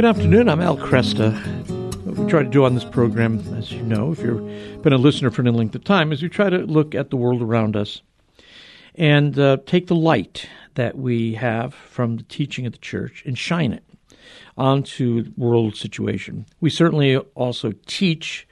good 0.00 0.16
afternoon. 0.16 0.48
I'm 0.48 0.62
Al 0.62 0.78
Kresta. 0.78 1.34
What 2.06 2.16
we 2.16 2.30
try 2.30 2.42
to 2.42 2.48
do 2.48 2.64
on 2.64 2.74
this 2.74 2.86
program, 2.86 3.38
as 3.58 3.70
you 3.70 3.82
know, 3.82 4.12
if 4.12 4.20
you've 4.20 4.82
been 4.82 4.94
a 4.94 4.96
listener 4.96 5.30
for 5.30 5.42
any 5.42 5.50
length 5.50 5.74
of 5.74 5.84
time, 5.84 6.10
is 6.10 6.22
we 6.22 6.30
try 6.30 6.48
to 6.48 6.60
look 6.60 6.94
at 6.94 7.10
the 7.10 7.18
world 7.18 7.42
around 7.42 7.76
us 7.76 8.00
and 8.94 9.38
uh, 9.38 9.58
take 9.66 9.88
the 9.88 9.94
light 9.94 10.48
that 10.76 10.96
we 10.96 11.34
have 11.34 11.74
from 11.74 12.16
the 12.16 12.22
teaching 12.22 12.64
of 12.64 12.72
the 12.72 12.78
church 12.78 13.22
and 13.26 13.36
shine 13.36 13.74
it 13.74 13.84
onto 14.56 15.30
world 15.36 15.76
situation. 15.76 16.46
We 16.62 16.70
certainly 16.70 17.18
also 17.18 17.74
teach 17.84 18.48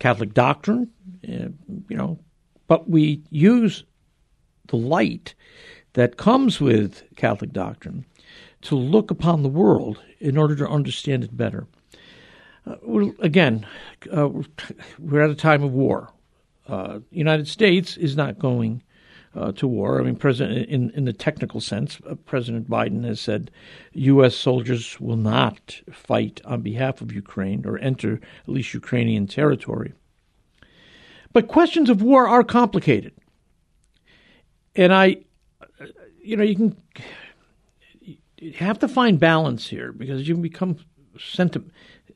Catholic 0.00 0.34
doctrine, 0.34 0.90
uh, 1.22 1.54
you 1.88 1.96
know, 1.96 2.18
but 2.66 2.90
we 2.90 3.22
use 3.30 3.84
the 4.66 4.78
light 4.78 5.36
that 5.92 6.16
comes 6.16 6.60
with 6.60 7.04
Catholic 7.14 7.52
doctrine 7.52 8.04
to 8.62 8.76
look 8.76 9.10
upon 9.10 9.42
the 9.42 9.48
world 9.48 10.00
in 10.20 10.36
order 10.36 10.56
to 10.56 10.68
understand 10.68 11.24
it 11.24 11.36
better. 11.36 11.66
Uh, 12.66 12.76
again, 13.18 13.66
uh, 14.12 14.28
we're 14.98 15.22
at 15.22 15.30
a 15.30 15.34
time 15.34 15.62
of 15.62 15.72
war. 15.72 16.12
Uh, 16.68 17.00
United 17.10 17.48
States 17.48 17.96
is 17.96 18.16
not 18.16 18.38
going 18.38 18.82
uh, 19.34 19.52
to 19.52 19.66
war. 19.66 20.00
I 20.00 20.04
mean, 20.04 20.16
President, 20.16 20.68
in, 20.68 20.90
in 20.90 21.04
the 21.04 21.12
technical 21.12 21.60
sense, 21.60 21.98
uh, 22.08 22.14
President 22.14 22.68
Biden 22.68 23.04
has 23.04 23.20
said 23.20 23.50
U.S. 23.92 24.36
soldiers 24.36 25.00
will 25.00 25.16
not 25.16 25.80
fight 25.90 26.40
on 26.44 26.60
behalf 26.62 27.00
of 27.00 27.12
Ukraine 27.12 27.64
or 27.66 27.78
enter 27.78 28.14
at 28.14 28.48
least 28.48 28.74
Ukrainian 28.74 29.26
territory. 29.26 29.92
But 31.32 31.48
questions 31.48 31.88
of 31.88 32.02
war 32.02 32.28
are 32.28 32.44
complicated. 32.44 33.14
And 34.76 34.92
I, 34.92 35.18
you 36.22 36.36
know, 36.36 36.44
you 36.44 36.54
can 36.54 36.76
you 38.42 38.52
have 38.54 38.80
to 38.80 38.88
find 38.88 39.20
balance 39.20 39.68
here 39.68 39.92
because 39.92 40.26
you 40.26 40.34
can 40.34 40.42
become 40.42 40.76
senti- 41.18 41.62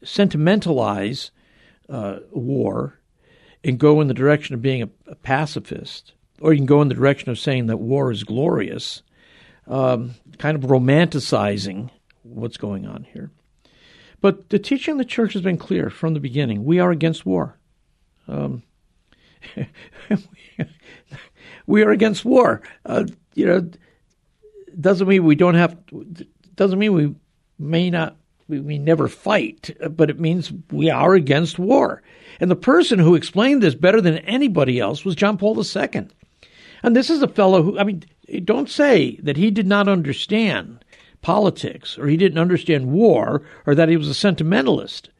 sentimentalize 0.02 1.30
uh, 1.88 2.18
war 2.32 2.98
and 3.62 3.78
go 3.78 4.00
in 4.00 4.08
the 4.08 4.14
direction 4.14 4.54
of 4.54 4.60
being 4.60 4.82
a, 4.82 4.88
a, 5.06 5.14
pacifist, 5.14 6.14
or 6.40 6.52
you 6.52 6.58
can 6.58 6.66
go 6.66 6.82
in 6.82 6.88
the 6.88 6.94
direction 6.94 7.30
of 7.30 7.38
saying 7.38 7.66
that 7.66 7.76
war 7.76 8.10
is 8.10 8.24
glorious, 8.24 9.02
um, 9.68 10.14
kind 10.38 10.56
of 10.56 10.68
romanticizing 10.68 11.90
what's 12.22 12.56
going 12.56 12.86
on 12.86 13.04
here. 13.12 13.30
But 14.20 14.48
the 14.48 14.58
teaching 14.58 14.92
of 14.92 14.98
the 14.98 15.04
church 15.04 15.32
has 15.34 15.42
been 15.42 15.58
clear 15.58 15.90
from 15.90 16.14
the 16.14 16.20
beginning. 16.20 16.64
We 16.64 16.80
are 16.80 16.90
against 16.90 17.24
war. 17.24 17.56
Um, 18.26 18.64
we 21.66 21.84
are 21.84 21.90
against 21.90 22.24
war. 22.24 22.62
Uh, 22.84 23.04
you 23.34 23.46
know, 23.46 23.70
doesn't 24.80 25.08
mean 25.08 25.24
we 25.24 25.34
don't 25.34 25.54
have. 25.54 25.76
Doesn't 26.54 26.78
mean 26.78 26.92
we 26.92 27.14
may 27.58 27.90
not. 27.90 28.16
We, 28.48 28.60
we 28.60 28.78
never 28.78 29.08
fight, 29.08 29.76
but 29.90 30.08
it 30.08 30.20
means 30.20 30.52
we 30.70 30.88
are 30.88 31.14
against 31.14 31.58
war. 31.58 32.02
And 32.38 32.50
the 32.50 32.56
person 32.56 32.98
who 32.98 33.14
explained 33.14 33.62
this 33.62 33.74
better 33.74 34.00
than 34.00 34.18
anybody 34.18 34.78
else 34.78 35.04
was 35.04 35.16
John 35.16 35.36
Paul 35.36 35.60
II. 35.60 36.08
And 36.82 36.94
this 36.94 37.10
is 37.10 37.22
a 37.22 37.28
fellow 37.28 37.62
who, 37.62 37.78
I 37.78 37.82
mean, 37.82 38.04
don't 38.44 38.70
say 38.70 39.18
that 39.22 39.36
he 39.36 39.50
did 39.50 39.66
not 39.66 39.88
understand 39.88 40.84
politics 41.22 41.98
or 41.98 42.06
he 42.06 42.16
didn't 42.16 42.38
understand 42.38 42.92
war 42.92 43.42
or 43.66 43.74
that 43.74 43.88
he 43.88 43.96
was 43.96 44.08
a 44.08 44.14
sentimentalist. 44.14 45.10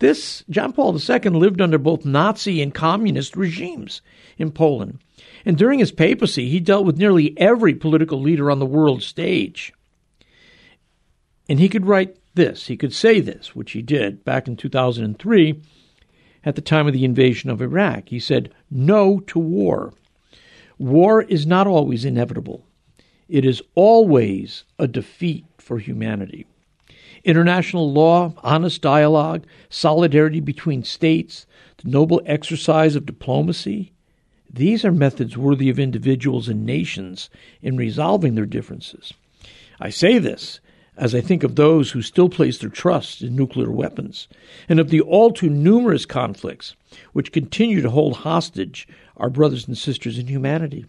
This 0.00 0.44
John 0.50 0.72
Paul 0.72 0.98
II 0.98 1.30
lived 1.30 1.60
under 1.60 1.78
both 1.78 2.04
Nazi 2.04 2.60
and 2.60 2.74
communist 2.74 3.36
regimes 3.36 4.02
in 4.36 4.50
Poland. 4.50 4.98
And 5.44 5.58
during 5.58 5.78
his 5.78 5.92
papacy, 5.92 6.48
he 6.48 6.60
dealt 6.60 6.86
with 6.86 6.96
nearly 6.96 7.38
every 7.38 7.74
political 7.74 8.20
leader 8.20 8.50
on 8.50 8.58
the 8.58 8.66
world 8.66 9.02
stage. 9.02 9.72
And 11.48 11.60
he 11.60 11.68
could 11.68 11.86
write 11.86 12.16
this, 12.34 12.66
he 12.66 12.76
could 12.76 12.92
say 12.92 13.20
this, 13.20 13.54
which 13.54 13.72
he 13.72 13.82
did 13.82 14.24
back 14.24 14.48
in 14.48 14.56
2003 14.56 15.60
at 16.44 16.54
the 16.56 16.60
time 16.60 16.86
of 16.86 16.92
the 16.92 17.04
invasion 17.04 17.50
of 17.50 17.60
Iraq. 17.60 18.08
He 18.08 18.18
said, 18.18 18.52
No 18.70 19.20
to 19.20 19.38
war. 19.38 19.92
War 20.78 21.22
is 21.22 21.46
not 21.46 21.66
always 21.66 22.04
inevitable, 22.04 22.66
it 23.28 23.44
is 23.44 23.62
always 23.74 24.64
a 24.78 24.88
defeat 24.88 25.44
for 25.58 25.78
humanity. 25.78 26.46
International 27.22 27.90
law, 27.90 28.34
honest 28.42 28.82
dialogue, 28.82 29.46
solidarity 29.70 30.40
between 30.40 30.82
states, 30.82 31.46
the 31.78 31.88
noble 31.88 32.20
exercise 32.26 32.96
of 32.96 33.06
diplomacy, 33.06 33.93
these 34.54 34.84
are 34.84 34.92
methods 34.92 35.36
worthy 35.36 35.68
of 35.68 35.78
individuals 35.78 36.48
and 36.48 36.64
nations 36.64 37.28
in 37.60 37.76
resolving 37.76 38.34
their 38.34 38.46
differences. 38.46 39.12
I 39.80 39.90
say 39.90 40.18
this 40.18 40.60
as 40.96 41.12
I 41.12 41.20
think 41.20 41.42
of 41.42 41.56
those 41.56 41.90
who 41.90 42.02
still 42.02 42.28
place 42.28 42.58
their 42.58 42.70
trust 42.70 43.20
in 43.20 43.34
nuclear 43.34 43.70
weapons, 43.70 44.28
and 44.68 44.78
of 44.78 44.90
the 44.90 45.00
all 45.00 45.32
too 45.32 45.50
numerous 45.50 46.06
conflicts 46.06 46.76
which 47.12 47.32
continue 47.32 47.82
to 47.82 47.90
hold 47.90 48.18
hostage 48.18 48.86
our 49.16 49.28
brothers 49.28 49.66
and 49.66 49.76
sisters 49.76 50.18
in 50.18 50.28
humanity. 50.28 50.86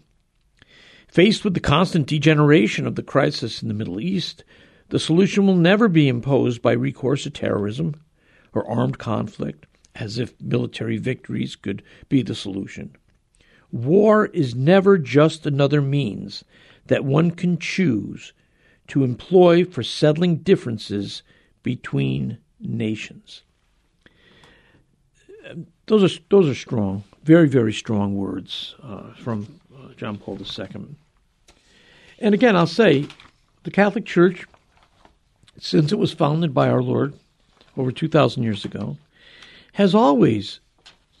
Faced 1.08 1.44
with 1.44 1.54
the 1.54 1.60
constant 1.60 2.06
degeneration 2.06 2.86
of 2.86 2.94
the 2.94 3.02
crisis 3.02 3.62
in 3.62 3.68
the 3.68 3.74
Middle 3.74 4.00
East, 4.00 4.44
the 4.90 5.00
solution 5.00 5.46
will 5.46 5.56
never 5.56 5.88
be 5.88 6.08
imposed 6.08 6.62
by 6.62 6.72
recourse 6.72 7.24
to 7.24 7.30
terrorism 7.30 8.00
or 8.52 8.68
armed 8.70 8.98
conflict, 8.98 9.66
as 9.96 10.18
if 10.18 10.40
military 10.40 10.98
victories 10.98 11.56
could 11.56 11.82
be 12.08 12.22
the 12.22 12.34
solution. 12.34 12.94
War 13.72 14.26
is 14.26 14.54
never 14.54 14.98
just 14.98 15.46
another 15.46 15.82
means 15.82 16.44
that 16.86 17.04
one 17.04 17.30
can 17.32 17.58
choose 17.58 18.32
to 18.88 19.02
employ 19.02 19.64
for 19.64 19.82
settling 19.82 20.36
differences 20.38 21.22
between 21.62 22.38
nations. 22.60 23.42
Those 25.86 26.04
are 26.04 26.20
those 26.30 26.48
are 26.48 26.54
strong, 26.54 27.04
very 27.22 27.48
very 27.48 27.72
strong 27.72 28.16
words 28.16 28.74
uh, 28.82 29.14
from 29.14 29.60
uh, 29.76 29.92
John 29.96 30.16
Paul 30.16 30.38
II. 30.38 30.96
And 32.18 32.34
again, 32.34 32.56
I'll 32.56 32.66
say, 32.66 33.06
the 33.64 33.70
Catholic 33.70 34.04
Church, 34.06 34.46
since 35.58 35.92
it 35.92 35.98
was 35.98 36.12
founded 36.12 36.54
by 36.54 36.68
our 36.68 36.82
Lord 36.82 37.14
over 37.76 37.92
two 37.92 38.08
thousand 38.08 38.42
years 38.42 38.64
ago, 38.64 38.96
has 39.74 39.94
always 39.94 40.60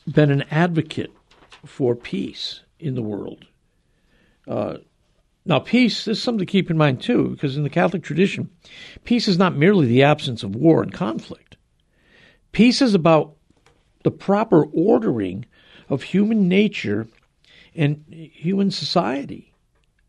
been 0.06 0.30
an 0.30 0.44
advocate 0.50 1.12
for 1.66 1.94
peace 1.94 2.60
in 2.78 2.94
the 2.94 3.02
world. 3.02 3.46
Uh, 4.46 4.78
now, 5.44 5.60
peace 5.60 6.04
this 6.04 6.18
is 6.18 6.22
something 6.22 6.44
to 6.44 6.50
keep 6.50 6.70
in 6.70 6.76
mind 6.76 7.00
too, 7.00 7.28
because 7.28 7.56
in 7.56 7.62
the 7.62 7.70
Catholic 7.70 8.02
tradition, 8.02 8.50
peace 9.04 9.28
is 9.28 9.38
not 9.38 9.56
merely 9.56 9.86
the 9.86 10.02
absence 10.02 10.42
of 10.42 10.56
war 10.56 10.82
and 10.82 10.92
conflict. 10.92 11.56
Peace 12.52 12.82
is 12.82 12.94
about 12.94 13.36
the 14.02 14.10
proper 14.10 14.64
ordering 14.66 15.46
of 15.88 16.02
human 16.02 16.48
nature 16.48 17.06
and 17.74 18.04
human 18.08 18.70
society 18.70 19.52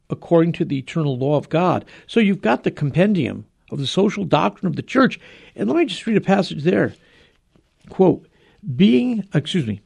according 0.09 0.53
to 0.53 0.66
the 0.66 0.78
eternal 0.78 1.18
law 1.18 1.35
of 1.35 1.50
God. 1.50 1.85
So 2.07 2.19
you've 2.19 2.41
got 2.41 2.63
the 2.63 2.72
compendium 2.72 3.45
of 3.72 3.79
the 3.79 3.88
social 3.88 4.24
doctrine 4.24 4.68
of 4.68 4.75
the 4.75 4.81
church. 4.81 5.19
And 5.56 5.69
let 5.69 5.78
me 5.78 5.85
just 5.85 6.06
read 6.07 6.18
a 6.18 6.22
passage 6.22 6.63
there. 6.63 6.94
Quote, 7.89 8.28
being, 8.75 9.28
excuse 9.34 9.68
me, 9.68 9.81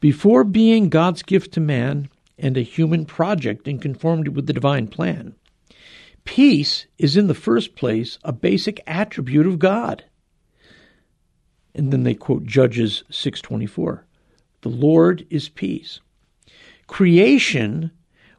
before 0.00 0.44
being 0.44 0.88
God's 0.88 1.22
gift 1.22 1.52
to 1.54 1.60
man 1.60 2.08
and 2.38 2.56
a 2.56 2.62
human 2.62 3.04
project 3.04 3.66
in 3.66 3.78
conformity 3.78 4.30
with 4.30 4.46
the 4.46 4.52
divine 4.52 4.86
plan, 4.86 5.34
peace 6.24 6.86
is 6.98 7.16
in 7.16 7.26
the 7.26 7.34
first 7.34 7.74
place 7.74 8.18
a 8.22 8.32
basic 8.32 8.80
attribute 8.86 9.46
of 9.46 9.58
God. 9.58 10.04
And 11.74 11.92
then 11.92 12.04
they 12.04 12.14
quote 12.14 12.44
Judges 12.44 13.04
6:24. 13.10 14.04
The 14.62 14.68
Lord 14.68 15.26
is 15.30 15.48
peace. 15.48 16.00
Creation, 16.86 17.90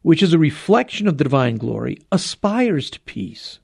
which 0.01 0.23
is 0.23 0.33
a 0.33 0.39
reflection 0.39 1.07
of 1.07 1.17
the 1.17 1.23
divine 1.23 1.57
glory, 1.57 1.97
aspires 2.11 2.89
to 2.91 2.99
peace. 3.01 3.59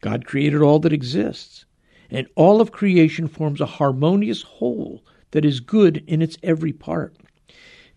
God 0.00 0.24
created 0.24 0.62
all 0.62 0.78
that 0.80 0.92
exists, 0.92 1.64
and 2.10 2.26
all 2.34 2.60
of 2.60 2.72
creation 2.72 3.28
forms 3.28 3.60
a 3.60 3.66
harmonious 3.66 4.42
whole 4.42 5.04
that 5.32 5.44
is 5.44 5.60
good 5.60 6.02
in 6.06 6.22
its 6.22 6.36
every 6.42 6.72
part. 6.72 7.16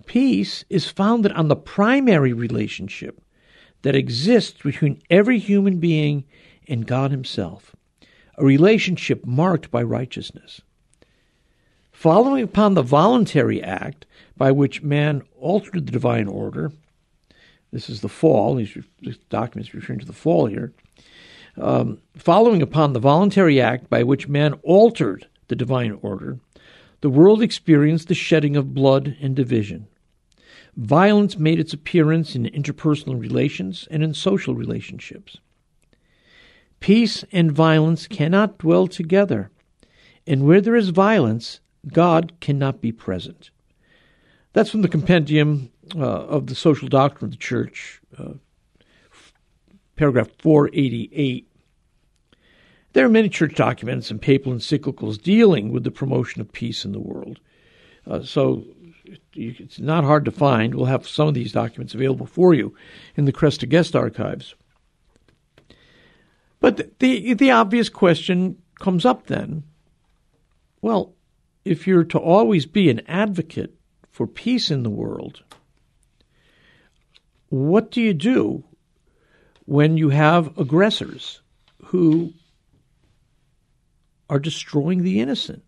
Peace 0.05 0.65
is 0.69 0.89
founded 0.89 1.31
on 1.31 1.47
the 1.47 1.55
primary 1.55 2.33
relationship 2.33 3.21
that 3.83 3.95
exists 3.95 4.61
between 4.61 5.01
every 5.09 5.39
human 5.39 5.79
being 5.79 6.25
and 6.67 6.87
God 6.87 7.11
Himself, 7.11 7.75
a 8.37 8.45
relationship 8.45 9.25
marked 9.25 9.71
by 9.71 9.83
righteousness. 9.83 10.61
Following 11.91 12.43
upon 12.43 12.73
the 12.73 12.81
voluntary 12.81 13.61
act 13.61 14.05
by 14.35 14.51
which 14.51 14.81
man 14.81 15.21
altered 15.39 15.85
the 15.85 15.91
divine 15.91 16.27
order, 16.27 16.71
this 17.71 17.89
is 17.89 18.01
the 18.01 18.09
fall, 18.09 18.55
these 18.55 18.77
documents 19.29 19.73
referring 19.73 19.99
to 19.99 20.05
the 20.05 20.13
fall 20.13 20.47
here. 20.47 20.73
Um, 21.57 21.99
following 22.17 22.61
upon 22.61 22.93
the 22.93 22.99
voluntary 22.99 23.61
act 23.61 23.89
by 23.89 24.03
which 24.03 24.27
man 24.27 24.53
altered 24.63 25.27
the 25.47 25.55
divine 25.55 25.99
order, 26.01 26.39
the 27.03 27.09
world 27.09 27.41
experienced 27.41 28.07
the 28.07 28.15
shedding 28.15 28.55
of 28.55 28.73
blood 28.73 29.17
and 29.19 29.35
division. 29.35 29.85
Violence 30.77 31.37
made 31.37 31.59
its 31.59 31.73
appearance 31.73 32.33
in 32.33 32.45
interpersonal 32.45 33.19
relations 33.19 33.89
and 33.91 34.01
in 34.01 34.13
social 34.13 34.55
relationships. 34.55 35.37
Peace 36.79 37.25
and 37.33 37.51
violence 37.51 38.07
cannot 38.07 38.57
dwell 38.57 38.87
together, 38.87 39.51
and 40.25 40.45
where 40.45 40.61
there 40.61 40.77
is 40.77 40.89
violence, 40.91 41.59
God 41.91 42.39
cannot 42.39 42.79
be 42.79 42.93
present. 42.93 43.49
That's 44.53 44.69
from 44.69 44.81
the 44.81 44.87
compendium 44.87 45.71
uh, 45.93 45.99
of 45.99 46.47
the 46.47 46.55
social 46.55 46.87
doctrine 46.87 47.25
of 47.25 47.31
the 47.31 47.37
church, 47.37 47.99
uh, 48.17 48.35
paragraph 49.97 50.29
488. 50.39 51.49
There 52.93 53.05
are 53.05 53.09
many 53.09 53.27
church 53.27 53.55
documents 53.55 54.11
and 54.11 54.21
papal 54.21 54.53
encyclicals 54.53 55.21
dealing 55.21 55.71
with 55.71 55.83
the 55.83 55.91
promotion 55.91 56.41
of 56.41 56.51
peace 56.51 56.85
in 56.85 56.91
the 56.91 56.99
world. 56.99 57.39
Uh, 58.07 58.21
so 58.21 58.63
it's 59.33 59.79
not 59.79 60.03
hard 60.03 60.25
to 60.25 60.31
find. 60.31 60.75
We'll 60.75 60.85
have 60.85 61.07
some 61.07 61.27
of 61.27 61.33
these 61.33 61.51
documents 61.51 61.93
available 61.93 62.27
for 62.27 62.53
you 62.53 62.75
in 63.15 63.25
the 63.25 63.33
Kresta 63.33 63.67
Guest 63.67 63.95
archives. 63.95 64.55
But 66.59 66.99
the 66.99 67.33
the 67.33 67.51
obvious 67.51 67.89
question 67.89 68.61
comes 68.79 69.05
up 69.05 69.27
then. 69.27 69.63
Well, 70.81 71.13
if 71.65 71.87
you're 71.87 72.05
to 72.05 72.17
always 72.17 72.65
be 72.65 72.89
an 72.89 73.01
advocate 73.07 73.73
for 74.11 74.27
peace 74.27 74.69
in 74.71 74.83
the 74.83 74.89
world, 74.89 75.43
what 77.49 77.91
do 77.91 78.01
you 78.01 78.13
do 78.13 78.63
when 79.65 79.97
you 79.97 80.09
have 80.09 80.57
aggressors 80.57 81.41
who 81.85 82.33
are 84.29 84.39
destroying 84.39 85.03
the 85.03 85.19
innocent? 85.19 85.63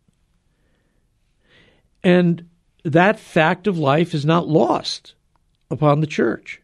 And 2.03 2.49
that 2.83 3.19
fact 3.19 3.67
of 3.67 3.79
life 3.79 4.13
is 4.13 4.25
not 4.25 4.47
lost 4.47 5.15
upon 5.71 6.01
the 6.01 6.07
church. 6.07 6.61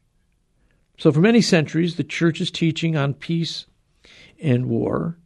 So, 0.97 1.11
for 1.11 1.19
many 1.19 1.41
centuries, 1.41 1.95
the 1.95 2.03
church's 2.03 2.51
teaching 2.51 2.95
on 2.95 3.15
peace 3.15 3.65
and 4.39 4.67
war 4.67 5.17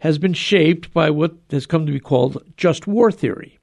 has 0.00 0.18
been 0.18 0.34
shaped 0.34 0.92
by 0.92 1.10
what 1.10 1.34
has 1.50 1.66
come 1.66 1.86
to 1.86 1.92
be 1.92 1.98
called 1.98 2.42
just 2.56 2.86
war 2.86 3.10
theory. 3.10 3.58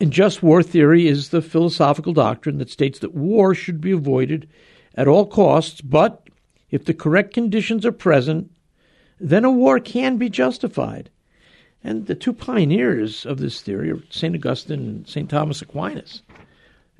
And 0.00 0.12
just 0.12 0.42
war 0.42 0.62
theory 0.62 1.08
is 1.08 1.30
the 1.30 1.42
philosophical 1.42 2.12
doctrine 2.12 2.58
that 2.58 2.70
states 2.70 3.00
that 3.00 3.14
war 3.14 3.54
should 3.54 3.80
be 3.80 3.90
avoided 3.90 4.48
at 4.94 5.08
all 5.08 5.26
costs, 5.26 5.80
but 5.80 6.28
if 6.70 6.84
the 6.84 6.94
correct 6.94 7.34
conditions 7.34 7.84
are 7.84 7.92
present, 7.92 8.52
then 9.18 9.44
a 9.44 9.50
war 9.50 9.80
can 9.80 10.16
be 10.16 10.28
justified. 10.28 11.10
And 11.82 12.06
the 12.06 12.14
two 12.14 12.32
pioneers 12.32 13.24
of 13.24 13.38
this 13.38 13.60
theory 13.60 13.90
are 13.90 14.02
St. 14.10 14.34
Augustine 14.34 14.80
and 14.80 15.08
St. 15.08 15.30
Thomas 15.30 15.62
Aquinas. 15.62 16.22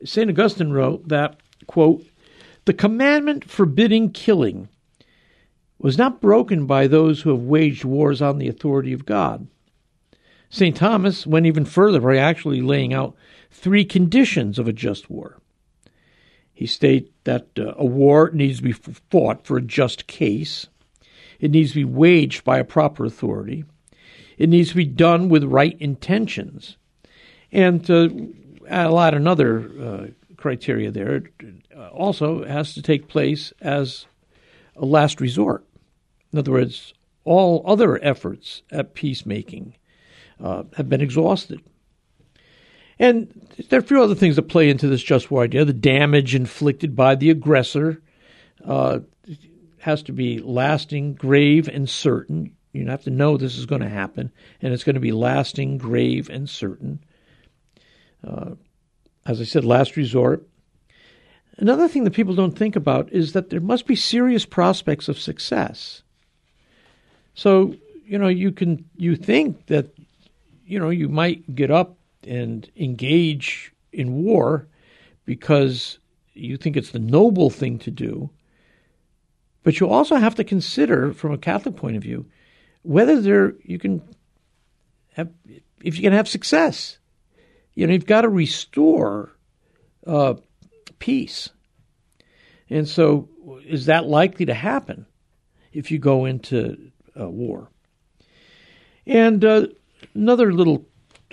St. 0.04 0.30
Augustine 0.30 0.70
wrote 0.70 1.08
that, 1.08 1.36
quote, 1.66 2.06
the 2.64 2.72
commandment 2.72 3.44
forbidding 3.48 4.12
killing 4.12 4.68
was 5.78 5.98
not 5.98 6.20
broken 6.20 6.66
by 6.66 6.86
those 6.86 7.22
who 7.22 7.30
have 7.30 7.42
waged 7.42 7.84
wars 7.84 8.20
on 8.20 8.38
the 8.38 8.48
authority 8.48 8.92
of 8.92 9.06
God. 9.06 9.46
St. 10.50 10.76
Thomas 10.76 11.26
went 11.26 11.46
even 11.46 11.64
further 11.64 12.00
by 12.00 12.16
actually 12.16 12.60
laying 12.60 12.92
out 12.92 13.14
three 13.50 13.84
conditions 13.84 14.58
of 14.58 14.66
a 14.66 14.72
just 14.72 15.10
war. 15.10 15.40
He 16.52 16.66
stated 16.66 17.10
that 17.24 17.48
uh, 17.58 17.74
a 17.76 17.84
war 17.84 18.30
needs 18.32 18.58
to 18.58 18.64
be 18.64 18.72
fought 18.72 19.46
for 19.46 19.56
a 19.56 19.62
just 19.62 20.06
case, 20.06 20.66
it 21.38 21.52
needs 21.52 21.70
to 21.70 21.76
be 21.76 21.84
waged 21.84 22.44
by 22.44 22.58
a 22.58 22.64
proper 22.64 23.04
authority, 23.04 23.64
it 24.38 24.48
needs 24.48 24.70
to 24.70 24.76
be 24.76 24.84
done 24.84 25.28
with 25.28 25.44
right 25.44 25.76
intentions. 25.80 26.76
And 27.52 27.84
to 27.86 28.34
add 28.68 29.14
another 29.14 29.70
uh, 29.80 30.06
criteria 30.36 30.90
there, 30.90 31.16
it 31.16 31.32
uh, 31.76 31.88
also 31.88 32.44
has 32.44 32.74
to 32.74 32.82
take 32.82 33.08
place 33.08 33.52
as 33.60 34.06
a 34.76 34.84
last 34.84 35.20
resort. 35.20 35.64
In 36.32 36.38
other 36.38 36.52
words, 36.52 36.94
all 37.24 37.62
other 37.66 38.02
efforts 38.02 38.62
at 38.70 38.94
peacemaking 38.94 39.74
uh, 40.42 40.64
have 40.76 40.88
been 40.88 41.00
exhausted. 41.00 41.60
And 42.98 43.28
there 43.68 43.78
are 43.78 43.82
a 43.82 43.86
few 43.86 44.02
other 44.02 44.14
things 44.14 44.36
that 44.36 44.42
play 44.42 44.70
into 44.70 44.88
this 44.88 45.02
just 45.02 45.30
war 45.30 45.44
idea. 45.44 45.64
The 45.64 45.72
damage 45.72 46.34
inflicted 46.34 46.96
by 46.96 47.14
the 47.14 47.30
aggressor 47.30 48.02
uh, 48.64 49.00
has 49.78 50.02
to 50.04 50.12
be 50.12 50.40
lasting, 50.40 51.14
grave, 51.14 51.68
and 51.68 51.88
certain. 51.88 52.56
You 52.72 52.86
have 52.86 53.04
to 53.04 53.10
know 53.10 53.36
this 53.36 53.56
is 53.56 53.66
going 53.66 53.82
to 53.82 53.88
happen, 53.88 54.30
and 54.60 54.72
it's 54.72 54.84
going 54.84 54.94
to 54.94 55.00
be 55.00 55.12
lasting, 55.12 55.78
grave, 55.78 56.28
and 56.28 56.48
certain. 56.48 57.00
Uh, 58.26 58.52
as 59.26 59.40
I 59.40 59.44
said, 59.44 59.64
last 59.64 59.96
resort. 59.96 60.46
Another 61.56 61.88
thing 61.88 62.04
that 62.04 62.12
people 62.12 62.34
don't 62.34 62.56
think 62.56 62.76
about 62.76 63.12
is 63.12 63.32
that 63.32 63.50
there 63.50 63.60
must 63.60 63.86
be 63.86 63.96
serious 63.96 64.44
prospects 64.44 65.08
of 65.08 65.18
success. 65.18 66.02
So, 67.34 67.74
you 68.04 68.18
know, 68.18 68.28
you 68.28 68.52
can 68.52 68.84
you 68.96 69.16
think 69.16 69.66
that 69.66 69.90
you 70.68 70.78
know, 70.78 70.90
you 70.90 71.08
might 71.08 71.54
get 71.54 71.70
up 71.70 71.96
and 72.24 72.70
engage 72.76 73.72
in 73.90 74.22
war 74.22 74.68
because 75.24 75.98
you 76.34 76.58
think 76.58 76.76
it's 76.76 76.90
the 76.90 76.98
noble 76.98 77.48
thing 77.48 77.78
to 77.80 77.90
do. 77.90 78.28
But 79.62 79.80
you 79.80 79.88
also 79.88 80.16
have 80.16 80.34
to 80.34 80.44
consider, 80.44 81.12
from 81.14 81.32
a 81.32 81.38
Catholic 81.38 81.74
point 81.74 81.96
of 81.96 82.02
view, 82.02 82.26
whether 82.88 83.20
there 83.20 83.52
you 83.64 83.78
can 83.78 84.00
have 85.12 85.28
if 85.82 85.96
you 85.96 86.02
can 86.02 86.14
have 86.14 86.26
success. 86.26 86.96
You 87.74 87.86
know, 87.86 87.92
you've 87.92 88.06
got 88.06 88.22
to 88.22 88.30
restore 88.30 89.36
uh, 90.06 90.34
peace, 90.98 91.50
and 92.70 92.88
so 92.88 93.28
is 93.66 93.86
that 93.86 94.06
likely 94.06 94.46
to 94.46 94.54
happen 94.54 95.04
if 95.70 95.90
you 95.90 95.98
go 95.98 96.24
into 96.24 96.90
uh, 97.20 97.28
war? 97.28 97.68
And 99.06 99.44
uh, 99.44 99.66
another 100.14 100.50
little 100.52 100.86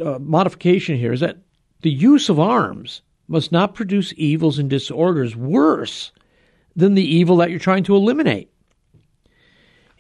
uh, 0.04 0.20
modification 0.20 0.98
here 0.98 1.14
is 1.14 1.22
that 1.22 1.38
the 1.82 1.90
use 1.90 2.28
of 2.28 2.38
arms 2.38 3.02
must 3.30 3.54
not 3.54 3.76
produce 3.76 4.14
evils 4.18 4.60
and 4.60 4.70
disorders 4.70 5.38
worse 5.38 6.12
than 6.76 6.96
the 6.96 7.16
evil 7.16 7.38
that 7.38 7.50
you're 7.50 7.60
trying 7.60 7.86
to 7.86 7.96
eliminate. 7.96 8.52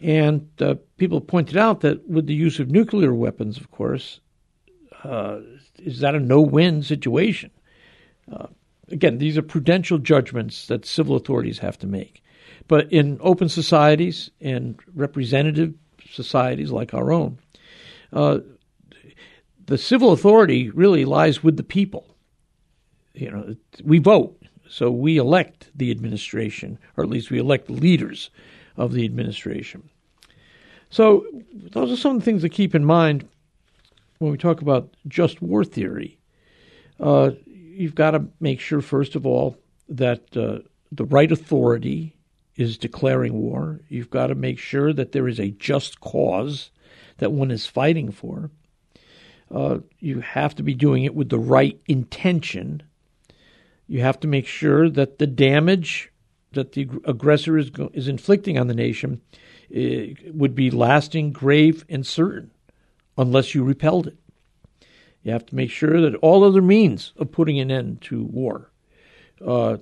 And 0.01 0.50
uh, 0.59 0.75
people 0.97 1.21
pointed 1.21 1.57
out 1.57 1.81
that 1.81 2.07
with 2.09 2.27
the 2.27 2.33
use 2.33 2.59
of 2.59 2.69
nuclear 2.69 3.13
weapons, 3.13 3.57
of 3.57 3.71
course, 3.71 4.19
uh, 5.03 5.39
is 5.77 6.00
that 6.00 6.15
a 6.15 6.19
no 6.19 6.42
win 6.42 6.83
situation? 6.83 7.51
Uh, 8.31 8.47
again, 8.92 9.18
these 9.18 9.38
are 9.38 9.42
prudential 9.42 9.97
judgments 9.97 10.68
that 10.68 10.85
civil 10.85 11.16
authorities 11.16 11.59
have 11.59 11.78
to 11.80 11.87
make. 11.87 12.23
But 12.68 12.92
in 12.92 13.18
open 13.21 13.49
societies 13.49 14.31
and 14.42 14.80
representative 14.94 15.73
societies 16.11 16.71
like 16.71 16.94
our 16.94 17.11
own, 17.11 17.37
uh, 18.11 18.40
the 19.66 19.78
civil 19.78 20.11
authority 20.11 20.69
really 20.69 21.06
lies 21.06 21.44
with 21.44 21.57
the 21.57 21.64
people. 21.64 22.16
You 23.14 23.31
know, 23.31 23.56
we 23.83 23.99
vote, 23.99 24.42
so 24.68 24.92
we 24.92 25.18
elect 25.18 25.71
the 25.75 25.92
administration, 25.92 26.78
or 26.97 27.04
at 27.04 27.09
least 27.09 27.31
we 27.31 27.40
elect 27.40 27.69
leaders 27.69 28.30
of 28.77 28.94
the 28.94 29.05
administration. 29.05 29.89
So, 30.89 31.25
those 31.53 31.91
are 31.91 31.97
some 31.97 32.21
things 32.21 32.41
to 32.44 32.49
keep 32.49 32.75
in 32.75 32.85
mind 32.85 33.27
when 34.19 34.31
we 34.31 34.37
talk 34.37 34.61
about 34.61 34.95
just 35.07 35.41
war 35.41 35.63
theory. 35.63 36.17
Uh, 36.99 37.31
you've 37.45 37.95
got 37.95 38.11
to 38.11 38.25
make 38.39 38.59
sure, 38.59 38.81
first 38.81 39.15
of 39.15 39.25
all, 39.25 39.57
that 39.89 40.35
uh, 40.37 40.59
the 40.91 41.05
right 41.05 41.31
authority 41.31 42.15
is 42.55 42.77
declaring 42.77 43.33
war. 43.33 43.81
You've 43.89 44.09
got 44.09 44.27
to 44.27 44.35
make 44.35 44.59
sure 44.59 44.94
that 44.94 45.11
there 45.11 45.27
is 45.27 45.39
a 45.39 45.51
just 45.51 45.99
cause 45.99 46.71
that 47.17 47.31
one 47.31 47.51
is 47.51 47.65
fighting 47.65 48.11
for. 48.11 48.49
Uh, 49.53 49.79
you 49.99 50.21
have 50.21 50.55
to 50.55 50.63
be 50.63 50.73
doing 50.73 51.03
it 51.03 51.13
with 51.13 51.29
the 51.29 51.39
right 51.39 51.79
intention. 51.87 52.81
You 53.87 54.01
have 54.01 54.19
to 54.21 54.27
make 54.27 54.47
sure 54.47 54.89
that 54.89 55.19
the 55.19 55.27
damage 55.27 56.11
that 56.54 56.73
the 56.73 56.90
aggressor 57.06 57.57
is, 57.57 57.71
is 57.94 58.07
inflicting 58.07 58.57
on 58.57 58.68
the 58.68 58.73
nation 58.73 59.21
uh, 59.75 60.14
would 60.33 60.56
be 60.56 60.71
lasting, 60.71 61.31
grave, 61.31 61.85
and 61.90 62.06
certain, 62.06 62.52
unless 63.18 63.54
you 63.54 63.64
repelled 63.64 64.07
it. 64.07 64.18
You 65.23 65.31
have 65.31 65.45
to 65.47 65.56
make 65.56 65.71
sure 65.71 66.02
that 66.02 66.16
all 66.16 66.44
other 66.44 66.61
means 66.61 67.14
of 67.18 67.31
putting 67.31 67.59
an 67.59 67.71
end 67.71 68.02
to 68.04 68.23
war 68.23 68.71
uh, 69.45 69.78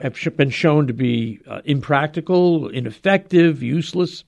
have 0.00 0.18
been 0.36 0.50
shown 0.50 0.86
to 0.86 0.92
be 0.92 1.40
uh, 1.46 1.60
impractical, 1.64 2.68
ineffective, 2.68 3.62
useless. 3.62 4.24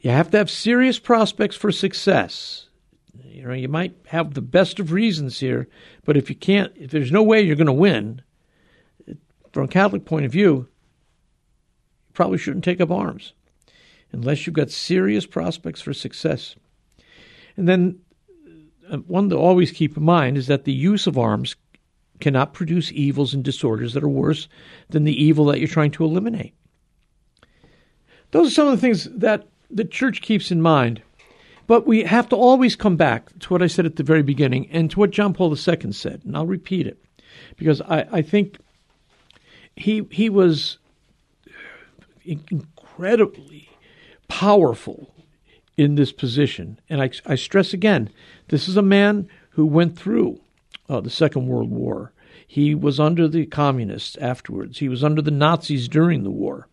You 0.00 0.10
have 0.10 0.30
to 0.32 0.38
have 0.38 0.50
serious 0.50 0.98
prospects 0.98 1.56
for 1.56 1.70
success 1.70 2.66
you 3.36 3.46
know, 3.46 3.52
you 3.52 3.68
might 3.68 3.94
have 4.06 4.34
the 4.34 4.40
best 4.40 4.80
of 4.80 4.92
reasons 4.92 5.38
here, 5.38 5.68
but 6.04 6.16
if 6.16 6.30
you 6.30 6.36
can't, 6.36 6.72
if 6.74 6.90
there's 6.90 7.12
no 7.12 7.22
way 7.22 7.42
you're 7.42 7.54
going 7.54 7.66
to 7.66 7.72
win, 7.72 8.22
from 9.56 9.64
a 9.64 9.68
Catholic 9.68 10.04
point 10.04 10.26
of 10.26 10.32
view, 10.32 10.68
you 12.04 12.12
probably 12.12 12.36
shouldn't 12.36 12.62
take 12.62 12.78
up 12.78 12.90
arms 12.90 13.32
unless 14.12 14.46
you've 14.46 14.52
got 14.52 14.70
serious 14.70 15.24
prospects 15.24 15.80
for 15.80 15.94
success. 15.94 16.56
And 17.56 17.66
then 17.66 18.00
uh, 18.90 18.98
one 18.98 19.30
to 19.30 19.36
always 19.38 19.70
keep 19.70 19.96
in 19.96 20.02
mind 20.02 20.36
is 20.36 20.46
that 20.48 20.64
the 20.64 20.74
use 20.74 21.06
of 21.06 21.16
arms 21.16 21.56
cannot 22.20 22.52
produce 22.52 22.92
evils 22.92 23.32
and 23.32 23.42
disorders 23.42 23.94
that 23.94 24.04
are 24.04 24.10
worse 24.10 24.46
than 24.90 25.04
the 25.04 25.24
evil 25.24 25.46
that 25.46 25.58
you're 25.58 25.68
trying 25.68 25.92
to 25.92 26.04
eliminate. 26.04 26.52
those 28.32 28.48
are 28.48 28.54
some 28.54 28.68
of 28.68 28.78
the 28.78 28.86
things 28.86 29.04
that 29.04 29.48
the 29.70 29.86
church 29.86 30.20
keeps 30.20 30.50
in 30.50 30.60
mind. 30.60 31.00
But 31.66 31.86
we 31.86 32.04
have 32.04 32.28
to 32.28 32.36
always 32.36 32.76
come 32.76 32.96
back 32.96 33.30
to 33.38 33.54
what 33.54 33.62
I 33.62 33.68
said 33.68 33.86
at 33.86 33.96
the 33.96 34.02
very 34.02 34.22
beginning 34.22 34.68
and 34.70 34.90
to 34.90 35.00
what 35.00 35.12
John 35.12 35.32
Paul 35.32 35.56
II 35.56 35.92
said, 35.92 36.20
and 36.26 36.36
I'll 36.36 36.44
repeat 36.44 36.86
it 36.86 37.02
because 37.56 37.80
I, 37.80 38.06
I 38.12 38.20
think 38.20 38.58
he 39.76 40.06
he 40.10 40.28
was 40.28 40.78
incredibly 42.24 43.68
powerful 44.28 45.14
in 45.76 45.94
this 45.94 46.12
position. 46.12 46.80
And 46.88 47.02
I, 47.02 47.10
I 47.26 47.34
stress 47.34 47.72
again, 47.72 48.10
this 48.48 48.68
is 48.68 48.76
a 48.76 48.82
man 48.82 49.28
who 49.50 49.66
went 49.66 49.98
through 49.98 50.40
uh, 50.88 51.00
the 51.00 51.10
Second 51.10 51.46
World 51.46 51.70
War. 51.70 52.12
He 52.46 52.74
was 52.74 52.98
under 52.98 53.28
the 53.28 53.46
communists 53.46 54.16
afterwards. 54.16 54.78
He 54.78 54.88
was 54.88 55.04
under 55.04 55.20
the 55.20 55.30
Nazis 55.30 55.88
during 55.88 56.22
the 56.22 56.30
war. 56.30 56.68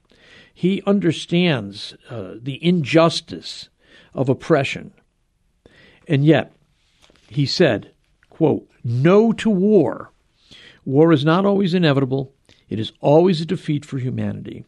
He 0.54 0.82
understands 0.86 1.96
uh, 2.10 2.36
the 2.42 2.64
injustice 2.64 3.70
of 4.14 4.30
oppression. 4.30 4.94
And 6.08 6.24
yet, 6.24 6.54
he 7.28 7.46
said, 7.46 7.92
quote, 8.30 8.70
no 8.84 9.34
to 9.34 9.50
war. 9.50 10.12
War 10.86 11.12
is 11.12 11.26
not 11.26 11.46
always 11.46 11.74
inevitable. 11.74 12.34
It 12.74 12.80
is 12.80 12.92
always 13.02 13.40
a 13.40 13.46
defeat 13.46 13.86
for 13.86 14.00
humanity. 14.00 14.66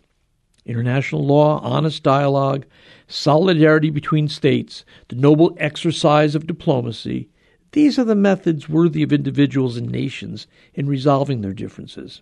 International 0.63 1.25
law, 1.25 1.59
honest 1.63 2.03
dialogue, 2.03 2.67
solidarity 3.07 3.89
between 3.89 4.27
states, 4.27 4.85
the 5.07 5.15
noble 5.15 5.57
exercise 5.59 6.35
of 6.35 6.45
diplomacy, 6.45 7.29
these 7.71 7.97
are 7.97 8.03
the 8.03 8.13
methods 8.13 8.69
worthy 8.69 9.01
of 9.01 9.11
individuals 9.11 9.75
and 9.75 9.89
nations 9.89 10.45
in 10.75 10.85
resolving 10.85 11.41
their 11.41 11.51
differences. 11.51 12.21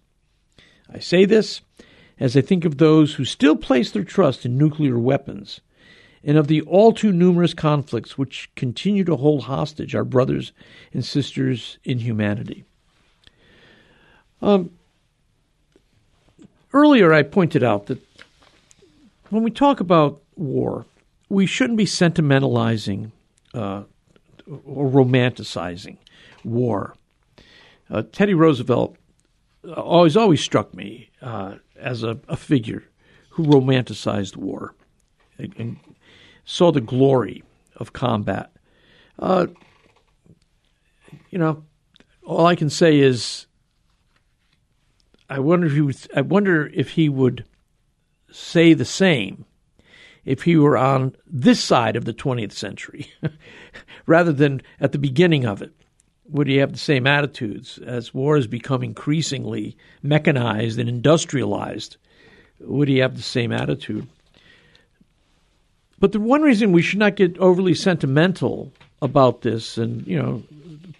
I 0.89 0.99
say 0.99 1.25
this 1.25 1.59
as 2.17 2.37
I 2.37 2.39
think 2.39 2.63
of 2.63 2.77
those 2.77 3.15
who 3.15 3.25
still 3.25 3.57
place 3.57 3.91
their 3.91 4.05
trust 4.05 4.45
in 4.45 4.57
nuclear 4.57 4.97
weapons 4.97 5.59
and 6.23 6.37
of 6.37 6.47
the 6.47 6.61
all 6.61 6.93
too 6.93 7.11
numerous 7.11 7.53
conflicts 7.53 8.17
which 8.17 8.49
continue 8.55 9.03
to 9.03 9.17
hold 9.17 9.43
hostage 9.43 9.95
our 9.95 10.05
brothers 10.05 10.53
and 10.93 11.03
sisters 11.03 11.77
in 11.83 11.99
humanity. 11.99 12.63
Um, 14.41 14.71
earlier, 16.73 17.13
I 17.13 17.23
pointed 17.23 17.63
out 17.63 17.87
that 17.87 17.99
when 19.29 19.43
we 19.43 19.51
talk 19.51 19.79
about 19.79 20.21
war, 20.35 20.85
we 21.29 21.45
shouldn't 21.45 21.77
be 21.77 21.85
sentimentalizing 21.85 23.11
uh, 23.53 23.83
or 24.65 24.89
romanticizing 24.89 25.97
war. 26.43 26.95
Uh, 27.89 28.03
Teddy 28.11 28.33
Roosevelt 28.33 28.95
always 29.75 30.17
always 30.17 30.41
struck 30.41 30.73
me 30.73 31.09
uh, 31.21 31.55
as 31.77 32.03
a, 32.03 32.19
a, 32.27 32.35
figure 32.35 32.83
who 33.29 33.43
romanticized 33.43 34.35
war 34.35 34.75
and, 35.37 35.53
and, 35.57 35.77
saw 36.45 36.73
the 36.73 36.81
glory 36.81 37.41
of 37.77 37.93
combat. 37.93 38.51
Uh, 39.17 39.47
you 41.29 41.39
know, 41.39 41.63
all 42.25 42.45
I 42.45 42.55
can 42.55 42.69
say 42.69 42.99
is, 42.99 43.45
I 45.29 45.39
wonder 45.39 45.67
if 45.67 45.73
he 45.73 45.81
would, 45.81 45.97
I 46.15 46.21
wonder 46.21 46.71
if 46.73 46.91
he 46.91 47.09
would 47.09 47.45
say 48.31 48.73
the 48.73 48.85
same 48.85 49.45
if 50.25 50.43
he 50.43 50.55
were 50.55 50.77
on 50.77 51.15
this 51.27 51.61
side 51.61 51.95
of 51.95 52.05
the 52.05 52.13
20th 52.13 52.53
century 52.53 53.11
rather 54.05 54.31
than 54.31 54.61
at 54.79 54.91
the 54.91 54.97
beginning 54.97 55.45
of 55.45 55.61
it 55.61 55.73
would 56.29 56.47
he 56.47 56.57
have 56.57 56.71
the 56.71 56.79
same 56.79 57.05
attitudes 57.05 57.77
as 57.79 58.13
war 58.13 58.35
has 58.35 58.47
become 58.47 58.83
increasingly 58.83 59.77
mechanized 60.01 60.79
and 60.79 60.89
industrialized? 60.89 61.97
Would 62.59 62.87
he 62.87 62.97
have 62.99 63.15
the 63.15 63.21
same 63.21 63.51
attitude? 63.51 64.07
But 65.99 66.11
the 66.11 66.19
one 66.19 66.41
reason 66.41 66.71
we 66.71 66.81
should 66.81 66.99
not 66.99 67.15
get 67.15 67.37
overly 67.37 67.73
sentimental 67.73 68.71
about 69.01 69.41
this 69.41 69.77
and, 69.77 70.05
you 70.07 70.17
know, 70.17 70.43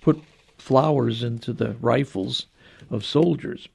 put 0.01 0.21
flowers 0.57 1.23
into 1.23 1.53
the 1.53 1.71
rifles 1.81 2.45
of 2.89 3.05
soldiers 3.05 3.67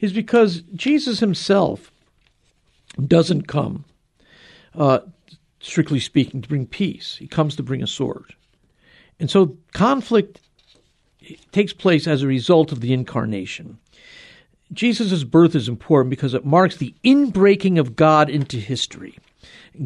is 0.00 0.12
because 0.12 0.62
Jesus 0.74 1.20
himself 1.20 1.90
doesn't 3.04 3.48
come, 3.48 3.84
uh, 4.74 5.00
strictly 5.60 6.00
speaking, 6.00 6.42
to 6.42 6.48
bring 6.48 6.66
peace. 6.66 7.16
He 7.16 7.26
comes 7.26 7.56
to 7.56 7.62
bring 7.62 7.82
a 7.82 7.86
sword. 7.86 8.34
And 9.20 9.30
so 9.30 9.56
conflict 9.72 10.40
takes 11.52 11.72
place 11.72 12.06
as 12.06 12.22
a 12.22 12.26
result 12.26 12.72
of 12.72 12.80
the 12.80 12.92
incarnation. 12.92 13.78
Jesus' 14.72 15.24
birth 15.24 15.54
is 15.54 15.68
important 15.68 16.10
because 16.10 16.34
it 16.34 16.44
marks 16.44 16.76
the 16.76 16.94
inbreaking 17.04 17.78
of 17.78 17.96
God 17.96 18.28
into 18.28 18.58
history. 18.58 19.18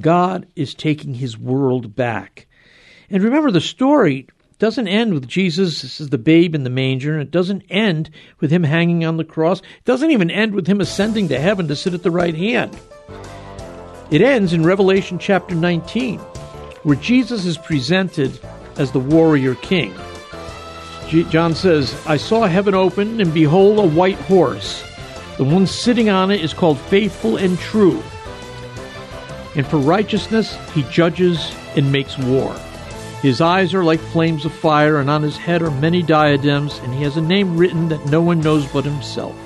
God 0.00 0.46
is 0.56 0.74
taking 0.74 1.14
his 1.14 1.38
world 1.38 1.94
back. 1.94 2.46
And 3.10 3.22
remember, 3.22 3.50
the 3.50 3.60
story 3.60 4.26
doesn't 4.62 4.86
end 4.86 5.12
with 5.12 5.26
Jesus 5.26 6.00
as 6.00 6.10
the 6.10 6.18
babe 6.18 6.54
in 6.54 6.62
the 6.62 6.70
manger. 6.70 7.14
and 7.14 7.20
It 7.20 7.32
doesn't 7.32 7.64
end 7.68 8.10
with 8.38 8.52
him 8.52 8.62
hanging 8.62 9.04
on 9.04 9.16
the 9.16 9.24
cross. 9.24 9.58
It 9.58 9.84
doesn't 9.84 10.12
even 10.12 10.30
end 10.30 10.54
with 10.54 10.68
him 10.68 10.80
ascending 10.80 11.30
to 11.30 11.40
heaven 11.40 11.66
to 11.66 11.74
sit 11.74 11.94
at 11.94 12.04
the 12.04 12.12
right 12.12 12.36
hand. 12.36 12.78
It 14.12 14.22
ends 14.22 14.52
in 14.52 14.62
Revelation 14.62 15.18
chapter 15.18 15.56
19, 15.56 16.20
where 16.84 16.94
Jesus 16.94 17.44
is 17.44 17.58
presented 17.58 18.38
as 18.76 18.92
the 18.92 19.00
warrior 19.00 19.56
king. 19.56 19.92
John 21.08 21.56
says, 21.56 22.00
I 22.06 22.16
saw 22.16 22.46
heaven 22.46 22.72
open, 22.72 23.20
and 23.20 23.34
behold, 23.34 23.80
a 23.80 23.88
white 23.88 24.14
horse. 24.14 24.84
The 25.38 25.44
one 25.44 25.66
sitting 25.66 26.08
on 26.08 26.30
it 26.30 26.40
is 26.40 26.54
called 26.54 26.78
Faithful 26.78 27.36
and 27.36 27.58
True. 27.58 28.00
And 29.56 29.66
for 29.66 29.78
righteousness 29.78 30.56
he 30.72 30.84
judges 30.84 31.52
and 31.74 31.90
makes 31.90 32.16
war. 32.16 32.54
His 33.22 33.40
eyes 33.40 33.72
are 33.72 33.84
like 33.84 34.00
flames 34.00 34.44
of 34.44 34.52
fire, 34.52 34.98
and 34.98 35.08
on 35.08 35.22
his 35.22 35.36
head 35.36 35.62
are 35.62 35.70
many 35.70 36.02
diadems, 36.02 36.80
and 36.80 36.92
he 36.92 37.04
has 37.04 37.16
a 37.16 37.20
name 37.20 37.56
written 37.56 37.88
that 37.90 38.04
no 38.06 38.20
one 38.20 38.40
knows 38.40 38.66
but 38.66 38.84
himself. 38.84 39.36